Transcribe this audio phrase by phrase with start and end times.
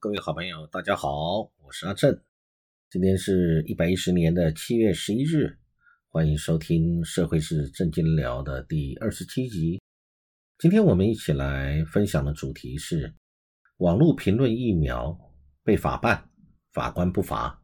[0.00, 2.16] 各位好朋友，大家好，我是阿正。
[2.88, 5.58] 今天是一百一十年的七月十一日，
[6.08, 9.80] 欢迎收听《社会是正经聊》的第二十七集。
[10.56, 13.12] 今天我们一起来分享的主题是：
[13.78, 15.18] 网络评论疫苗
[15.64, 16.30] 被法办，
[16.72, 17.60] 法官不罚。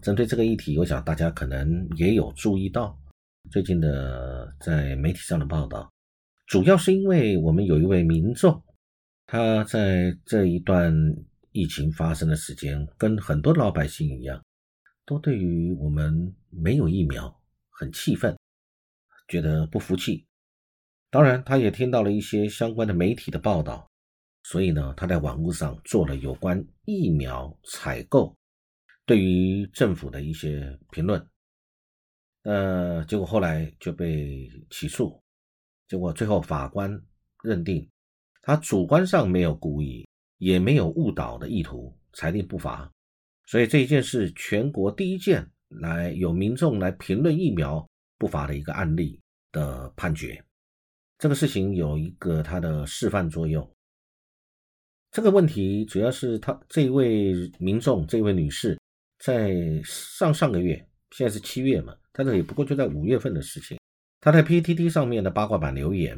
[0.00, 2.96] 针对这个议题，我想大家可能也有注意到
[3.50, 5.92] 最近的在媒体上的报道，
[6.46, 8.62] 主要是因为我们有一位民众。
[9.32, 10.92] 他在这一段
[11.52, 14.44] 疫情发生的时间，跟很多老百姓一样，
[15.06, 18.36] 都对于我们没有疫苗很气愤，
[19.28, 20.26] 觉得不服气。
[21.10, 23.88] 当然，他也听到了一些相关的媒体的报道，
[24.42, 28.36] 所以呢，他在网络上做了有关疫苗采购
[29.06, 31.24] 对于政府的一些评论。
[32.42, 35.22] 呃，结果后来就被起诉，
[35.86, 37.00] 结果最后法官
[37.44, 37.88] 认定。
[38.42, 40.06] 他主观上没有故意，
[40.38, 42.90] 也没有误导的意图，裁定不罚。
[43.46, 49.20] 所以这一件是全国第一件来有民众来评论疫苗不罚的一个案例
[49.52, 50.42] 的判决。
[51.18, 53.68] 这个事情有一个它的示范作用。
[55.10, 58.78] 这个问题主要是他这一位民众，这位女士，
[59.18, 60.76] 在上上个月，
[61.10, 63.78] 现在是七月嘛，他这也不过就在五月份的事情，
[64.20, 66.16] 他在 PTT 上面的八卦版留言。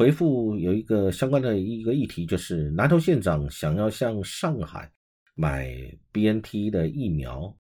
[0.00, 4.90] 回复有一个相关的一个议题，就是南投县长想要向上海
[5.34, 5.68] 买
[6.10, 7.54] BNT 的疫苗，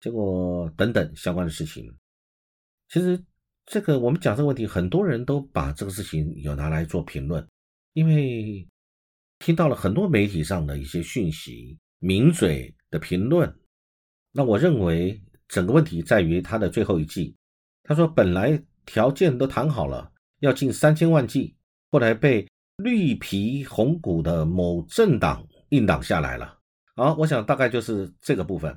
[0.00, 1.94] 结果等等相关的事情。
[2.88, 3.22] 其实
[3.66, 7.46] 这个我们讲这个问题，很多人都把这个事情有拿来做评论，
[7.92, 8.66] 因为
[9.38, 13.54] 听到了很多媒体上的一些讯息、名嘴的评论。
[14.32, 17.36] 那我认为整个问题在于他的最后一季，
[17.82, 21.54] 他说本来条件都谈好了，要进三千万剂。
[21.94, 22.44] 后来被
[22.78, 26.58] 绿皮红股的某政党硬挡下来了。
[26.96, 28.76] 好，我想大概就是这个部分。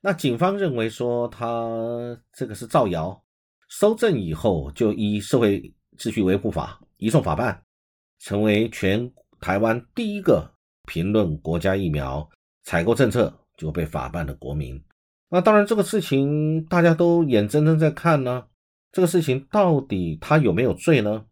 [0.00, 3.20] 那警方认为说他这个是造谣，
[3.68, 5.60] 收证以后就依社会
[5.98, 7.60] 秩序维护法移送法办，
[8.20, 10.48] 成为全台湾第一个
[10.86, 12.30] 评论国家疫苗
[12.62, 14.80] 采购政策就被法办的国民。
[15.28, 18.44] 那当然这个事情大家都眼睁睁在看呢。
[18.92, 21.24] 这个事情到底他有没有罪呢？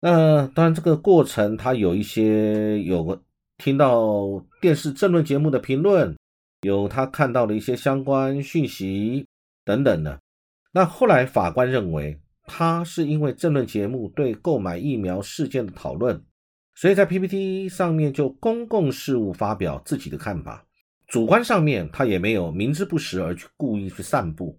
[0.00, 3.22] 那当然，这个过程他有一些有个
[3.58, 6.16] 听到电视政论节目的评论，
[6.62, 9.26] 有他看到的一些相关讯息
[9.64, 10.18] 等等的。
[10.72, 16.24] 那后来法官认为，他是因为政论节目对购买疫苗事件的讨论，
[16.74, 20.64] 所以在 PPT 上面就公共事务发表自己的看法，
[21.06, 24.58] 主观上面他也没有明知不实而去故意去散布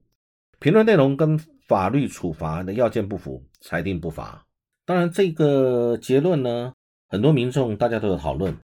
[0.59, 1.35] 评论内容跟
[1.67, 4.45] 法律处罚的要件不符，裁定不罚。
[4.91, 6.73] 当然，这个结论呢，
[7.07, 8.57] 很多民众大家都有讨论。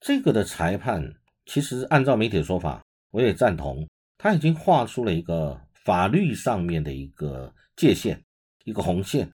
[0.00, 1.14] 这个的裁判，
[1.46, 2.82] 其实按照媒体的说法，
[3.12, 3.88] 我也赞同，
[4.18, 8.20] 他已经画出了一个法律上面的一个界限，
[8.64, 9.30] 一个红线。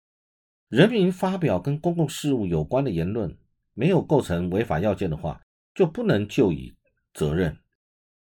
[0.71, 3.37] 人民发表跟公共事务有关的言论，
[3.75, 5.39] 没有构成违法要件的话，
[5.75, 6.75] 就不能就以
[7.13, 7.55] 责任。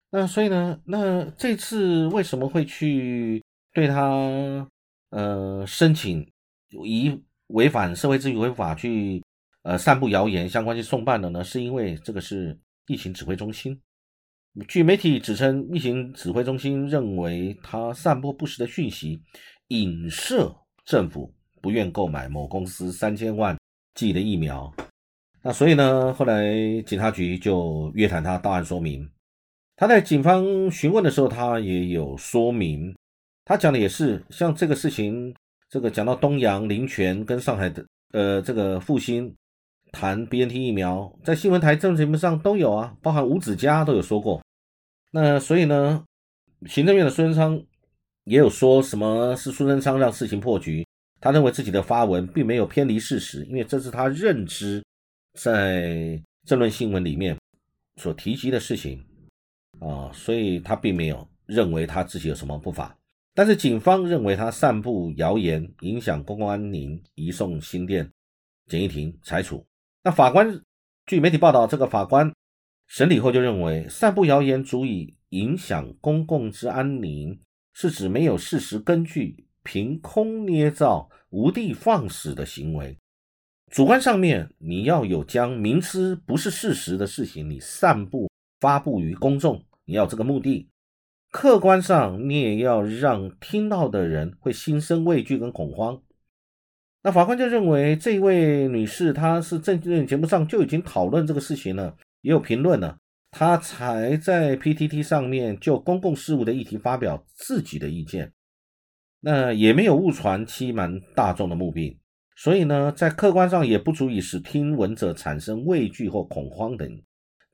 [0.08, 4.66] 那所以呢，那这次为什么会去对他
[5.10, 6.26] 呃申请
[6.70, 7.22] 以？
[7.48, 9.22] 违反社会秩序违法去
[9.62, 13.78] 呃散布谣言相关去送办的呢，是因为这个是疫情指挥中心。
[14.66, 19.22] 据媒体指称，疫情指挥中心认为他散播不实的讯息，
[19.68, 20.54] 影射
[20.84, 23.56] 政府不愿购买某公司三千万
[23.94, 24.72] 剂的疫苗。
[25.42, 26.50] 那所以呢，后来
[26.82, 29.08] 警察局就约谈他到案说明。
[29.76, 32.94] 他在警方询问的时候，他也有说明，
[33.44, 35.34] 他讲的也是像这个事情。
[35.70, 39.34] 这个讲到东阳林泉跟上海的呃这个复兴
[39.92, 44.42] 谈 BNT 疫苗，在新闻台政治节目上都有啊，包含吴子嘉都有说过。
[45.10, 46.04] 那所以呢，
[46.66, 47.62] 行政院的孙昌
[48.24, 50.86] 也有说什么是苏贞昌让事情破局，
[51.20, 54.84] 他认为自己的发文并没有偏离事实，因为这是他认知
[55.34, 57.36] 在政论新闻里面
[57.96, 59.02] 所提及的事情
[59.80, 62.97] 啊，所以他并没有认为他自己有什么不法。
[63.38, 68.10] 但是警方认为他散布谣言，影响公共安宁，移送新店
[68.66, 69.64] 检疫庭裁处。
[70.02, 70.60] 那法官
[71.06, 72.34] 据媒体报道，这个法官
[72.88, 77.38] 审理后就认为，散布谣言足以影响公共之安宁，
[77.74, 82.98] 是指没有事实根据，凭空捏造、无的放矢的行为。
[83.70, 90.68] 主观上面，你要有将明知不是事实的事情，你散布发布于公众，你要这个目的。
[91.30, 96.00] 客观上，你也要让听到的人会心生畏惧跟恐慌。
[97.02, 102.98] 那法官就认为，这位女士她是政治节目上就已经讨论这个事情了，也有评论了，
[103.30, 108.32] 他才在 PTT 上面就公共事务的议题发表自己的意见，
[109.20, 112.00] 那也没有误传欺瞒大众的目的，
[112.36, 117.02] 所以呢，在客观上也不足以使听闻者产生畏惧或恐慌等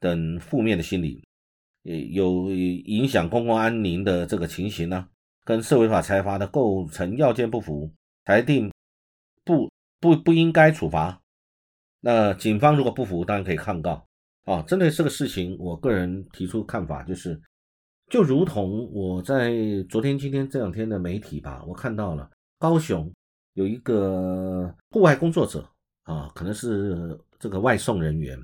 [0.00, 1.22] 等负面的心理，
[1.84, 5.06] 有影响公共安宁的这个情形呢，
[5.44, 7.90] 跟社会法裁罚的构成要件不符，
[8.24, 8.72] 裁定
[9.44, 9.70] 不
[10.00, 11.20] 不不应该处罚。
[12.00, 14.06] 那警方如果不服，当然可以抗告。
[14.44, 17.40] 啊，针对这个事情，我个人提出看法，就是，
[18.10, 19.54] 就如同我在
[19.88, 23.10] 昨天、今天这两天的媒体吧，我看到了高雄
[23.54, 25.66] 有一个户外工作者
[26.02, 28.38] 啊，可能是这个外送人员，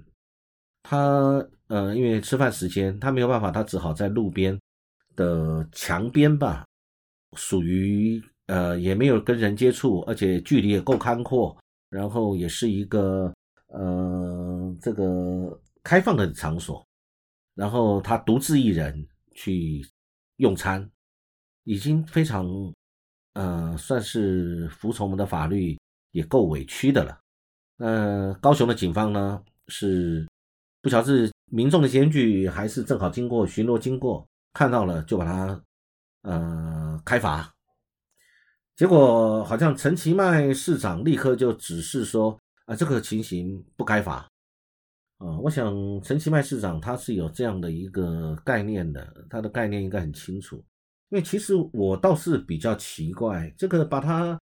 [0.83, 4.61] 他呃，因为吃饭时间他没有办法，他只好在路边
[5.17, 6.67] 的墙边吧，
[7.37, 11.57] 属于呃也没有跟人接触，而且距离也够宽阔，
[11.89, 13.33] 然后也是一个
[13.69, 15.59] 呃这个。
[15.83, 16.87] 开放的场所，
[17.55, 19.83] 然后他独自一人去
[20.37, 20.87] 用餐，
[21.65, 22.47] 已经非常，
[23.33, 25.79] 呃，算是服从我们的法律，
[26.11, 27.19] 也够委屈的了。
[27.79, 30.29] 那高雄的警方呢，是
[30.83, 35.63] 不晓是民众的检举，还是正好经过巡逻经过看到了，就把他
[36.23, 37.53] 呃开罚。
[38.77, 44.27] 结果好像陈其迈市长立刻就指示说，啊，这个情形不该罚。
[45.19, 50.57] 啊，我想陈其迈市长他是有这样的一个概念的，他的概念应该很清楚。
[51.11, 54.41] 因为其实我倒是比较奇怪，这个把他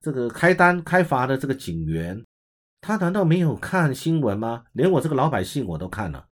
[0.00, 2.24] 这个开单开罚的这个警员，
[2.84, 4.64] 他难道没有看新闻吗？
[4.72, 6.26] 连我这个老百姓我都看了，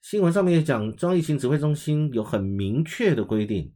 [0.00, 3.72] 新闻上面也讲，中央疫情指挥中心有很明确的规定，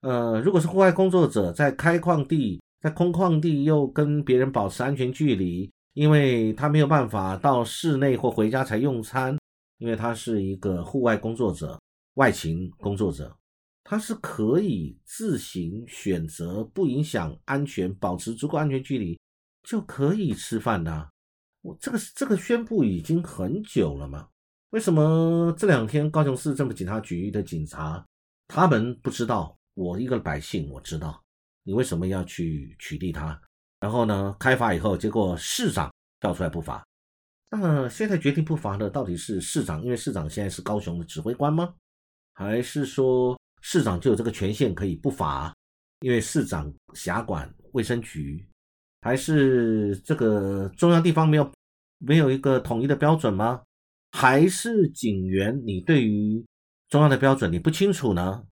[0.00, 5.70] 呃，如果是户外工作者在开矿地、在空旷地又跟别人保持安全距离。
[5.94, 9.36] 因为他没有办法到室内或回家才用餐，
[9.76, 11.78] 因为他是一个户外工作者、
[12.14, 13.36] 外勤工作者，
[13.84, 19.20] 他是可以自行选择不影响安全、保持足够安全距离
[19.68, 21.11] 就可以吃饭的。
[21.62, 24.28] 我这个这个宣布已经很久了嘛？
[24.70, 28.04] 为什么这两天高雄市政府警察局的警察
[28.48, 29.56] 他们不知道？
[29.74, 31.22] 我一个百姓我知道，
[31.62, 33.40] 你为什么要去取缔他？
[33.80, 34.36] 然后呢？
[34.38, 36.84] 开罚以后，结果市长跳出来不罚。
[37.48, 39.82] 那现在决定不罚的到底是市长？
[39.82, 41.74] 因为市长现在是高雄的指挥官吗？
[42.34, 45.54] 还是说市长就有这个权限可以不罚？
[46.00, 48.46] 因为市长辖管卫生局，
[49.02, 51.52] 还是这个中央地方没有
[51.98, 53.62] 没有一个统一的标准吗？
[54.12, 56.42] 还是警员你对于
[56.88, 58.44] 中央的标准你不清楚呢？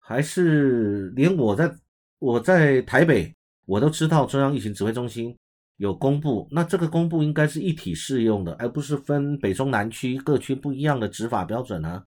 [0.00, 1.74] 还是连我在
[2.18, 3.32] 我在台北？
[3.66, 5.36] 我都知道中央疫情指挥中心
[5.76, 12.02] 有公布，那这个公布应该是一体适用的，而不是分北中南区各区不一样的执法标准呢？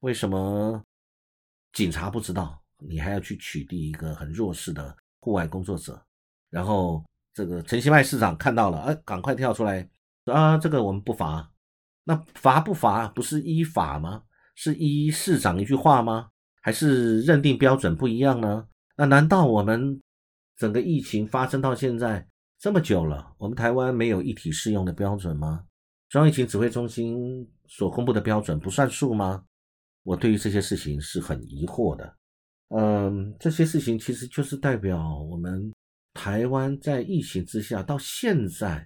[0.00, 0.82] 为什么
[1.72, 6.04] 警察不知道，你还要去取缔一个很弱势的户外工作者？
[6.50, 7.04] 然后
[7.34, 9.88] 这个陈其迈市长看到了，哎，赶快跳出来
[10.24, 11.50] 说啊，这个我们不罚。
[12.04, 14.22] 那罚不罚不是依法吗？
[14.54, 16.28] 是依市长一句话吗？
[16.62, 18.66] 还是认定标准不一样呢？
[18.96, 20.00] 那难道我们？
[20.56, 22.26] 整个疫情发生到现在
[22.58, 25.64] 这么久了，我们台湾没有一体适用的标准吗？
[26.08, 29.44] 中央疫情指挥中心所公布的标准不算数吗？
[30.02, 32.12] 我对于这些事情是很疑惑的。
[32.70, 35.72] 嗯，这些事情其实就是代表我们
[36.18, 38.84] 台湾在疫情之下到现在，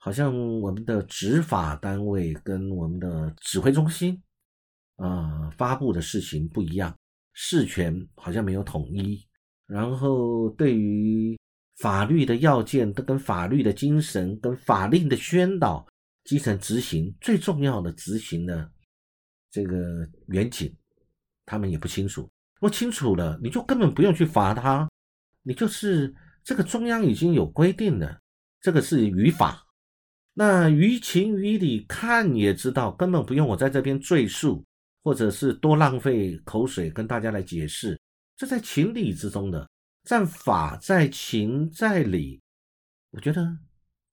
[0.00, 4.20] 好像我们的执法单位跟我们的指挥中心
[4.96, 6.92] 啊发布的事情不一样，
[7.32, 9.24] 事权好像没有统一。
[9.66, 11.38] 然后，对于
[11.76, 15.86] 法律的要件，都跟法律的精神、跟法令的宣导、
[16.24, 18.68] 基层执行最重要的执行的
[19.48, 20.74] 这个远景，
[21.46, 22.22] 他们也不清楚。
[22.56, 24.90] 如果清楚了，你就根本不用去罚他，
[25.44, 26.12] 你就是
[26.44, 28.20] 这个中央已经有规定了，
[28.60, 29.66] 这个是语法。
[30.34, 34.64] 那于情于理看也知道，根本不用我在这边赘述，
[35.02, 37.98] 或者是多浪费口水跟大家来解释。
[38.36, 39.68] 这在情理之中的，
[40.02, 42.42] 在法在情在理，
[43.10, 43.56] 我觉得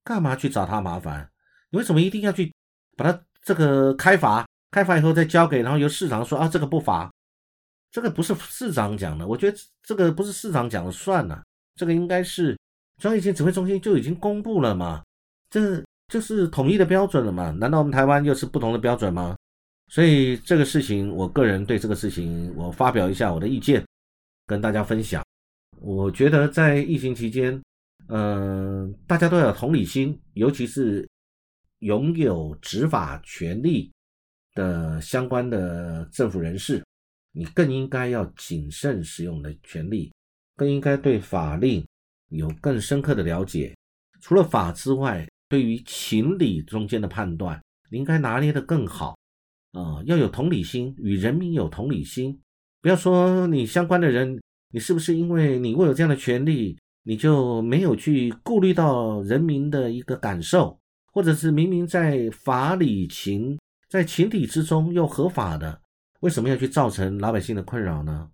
[0.04, 1.28] 干嘛去找他麻烦？
[1.70, 2.54] 你为什么一定要去
[2.96, 4.46] 把他这个开罚？
[4.70, 7.12] 开罚以后再交给，然后由市长说啊，这个不罚，
[7.90, 11.42] 这个不是市长讲的，我觉得这个不是市长讲的算了，
[11.74, 12.58] 这个应该是
[12.98, 15.02] 中央疫情指挥中心就已经公布了嘛，
[15.50, 17.50] 这就是统一的标准了嘛？
[17.52, 19.36] 难道我们台湾又是不同的标准吗？
[19.88, 23.84] 所以这个事情，我个人对这个事情，我发表一下我的意见。
[24.44, 25.24] 跟大家分享，
[25.80, 27.62] 我觉得在疫情期间，
[28.08, 31.08] 嗯，大家都有同理心，尤其是
[31.78, 33.90] 拥有执法权利
[34.54, 36.84] 的相关的政府人士，
[37.32, 40.12] 你更应该要谨慎使用的权利，
[40.62, 41.84] 更应该对法令
[42.28, 43.74] 有更深刻的了解。
[44.20, 49.18] 除了法之外，对于情理中间的判断，你应该拿捏得更好
[49.72, 50.00] 啊！
[50.06, 52.40] 要有同理心，与人民有同理心。
[52.80, 54.40] 不要说你相关的人，
[54.72, 60.78] 你是不是因为你握有这样的权利，你就没有去顾虑到人民的一个感受，
[61.12, 65.80] 或者是明明在法理情在情理之中又合法的，
[66.20, 68.30] 为什么要去造成老百姓的困扰呢？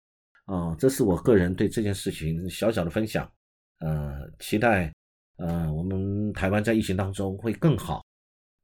[0.48, 3.30] 啊，这是我个人对这件事情小小的分享。
[3.78, 4.92] 呃，期待。
[5.36, 8.04] 呃，我们台湾在疫情当中会更好，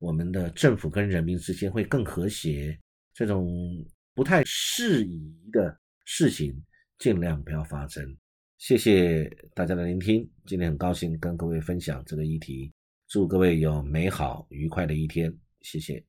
[0.01, 2.77] 我们的政府跟人民之间会更和谐，
[3.13, 3.47] 这种
[4.13, 6.61] 不太适宜的事情
[6.99, 8.05] 尽量不要发生。
[8.59, 9.25] 谢谢
[9.55, 12.73] 大家的聆听，今天很高兴跟各位分享这个议题，
[13.07, 16.03] 祝各位有美好愉快的一天，谢谢。